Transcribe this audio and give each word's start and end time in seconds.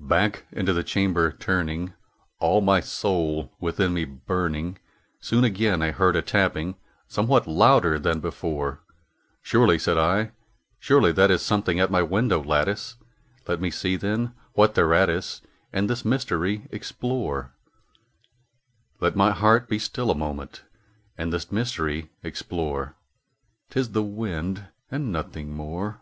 Back 0.00 0.46
into 0.50 0.72
the 0.72 0.82
chamber 0.82 1.30
turning, 1.30 1.94
all 2.40 2.60
my 2.60 2.80
soul 2.80 3.52
within 3.60 3.94
me 3.94 4.04
burning, 4.04 4.78
Soon 5.20 5.44
I 5.44 5.52
heard 5.92 6.16
again 6.16 6.22
a 6.22 6.22
tapping, 6.26 6.74
somewhat 7.06 7.46
louder 7.46 7.96
than 7.96 8.18
before. 8.18 8.80
"Surely," 9.42 9.78
said 9.78 9.96
I, 9.96 10.32
"surely 10.80 11.12
that 11.12 11.30
is 11.30 11.40
something 11.40 11.78
at 11.78 11.92
my 11.92 12.02
window 12.02 12.42
lattice; 12.42 12.96
Let 13.46 13.60
me 13.60 13.70
see, 13.70 13.94
then, 13.94 14.34
what 14.54 14.74
thereat 14.74 15.08
is, 15.08 15.40
and 15.72 15.88
this 15.88 16.04
mystery 16.04 16.66
explore 16.72 17.52
Let 18.98 19.14
my 19.14 19.30
heart 19.30 19.68
be 19.68 19.78
still 19.78 20.10
a 20.10 20.16
moment, 20.16 20.64
and 21.16 21.32
this 21.32 21.52
mystery 21.52 22.10
explore; 22.24 22.96
'Tis 23.70 23.92
the 23.92 24.02
wind 24.02 24.66
and 24.90 25.12
nothing 25.12 25.52
more." 25.54 26.00